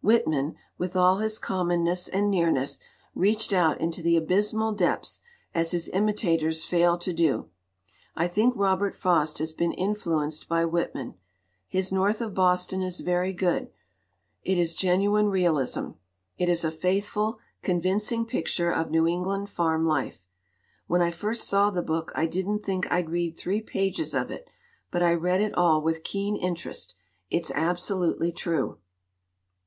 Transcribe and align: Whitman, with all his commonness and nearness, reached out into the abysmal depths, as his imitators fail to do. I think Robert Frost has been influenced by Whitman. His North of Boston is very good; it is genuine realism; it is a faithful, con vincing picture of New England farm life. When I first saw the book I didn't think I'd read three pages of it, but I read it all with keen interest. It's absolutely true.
Whitman, 0.00 0.54
with 0.78 0.96
all 0.96 1.18
his 1.18 1.38
commonness 1.38 2.08
and 2.08 2.30
nearness, 2.30 2.80
reached 3.14 3.52
out 3.52 3.78
into 3.78 4.00
the 4.00 4.16
abysmal 4.16 4.72
depths, 4.72 5.20
as 5.54 5.72
his 5.72 5.90
imitators 5.90 6.64
fail 6.64 6.96
to 6.96 7.12
do. 7.12 7.50
I 8.16 8.26
think 8.26 8.54
Robert 8.56 8.94
Frost 8.94 9.36
has 9.36 9.52
been 9.52 9.72
influenced 9.74 10.48
by 10.48 10.64
Whitman. 10.64 11.16
His 11.68 11.92
North 11.92 12.22
of 12.22 12.32
Boston 12.32 12.80
is 12.80 13.00
very 13.00 13.34
good; 13.34 13.68
it 14.42 14.56
is 14.56 14.72
genuine 14.74 15.26
realism; 15.28 15.88
it 16.38 16.48
is 16.48 16.64
a 16.64 16.70
faithful, 16.70 17.38
con 17.62 17.82
vincing 17.82 18.26
picture 18.26 18.70
of 18.70 18.90
New 18.90 19.06
England 19.06 19.50
farm 19.50 19.84
life. 19.84 20.26
When 20.86 21.02
I 21.02 21.10
first 21.10 21.44
saw 21.46 21.68
the 21.68 21.82
book 21.82 22.12
I 22.14 22.24
didn't 22.24 22.60
think 22.64 22.90
I'd 22.90 23.10
read 23.10 23.36
three 23.36 23.60
pages 23.60 24.14
of 24.14 24.30
it, 24.30 24.48
but 24.90 25.02
I 25.02 25.12
read 25.12 25.42
it 25.42 25.52
all 25.54 25.82
with 25.82 26.02
keen 26.02 26.34
interest. 26.34 26.94
It's 27.30 27.50
absolutely 27.54 28.32
true. 28.32 28.78